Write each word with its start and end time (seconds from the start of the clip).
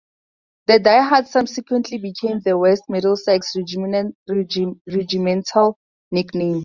The 0.65 0.79
'Die 0.79 0.99
Hards' 1.09 1.29
subsequently 1.29 1.99
became 1.99 2.39
the 2.39 2.57
West 2.57 2.85
Middlesex's 2.89 3.55
regimental 3.55 5.75
nickname. 6.11 6.59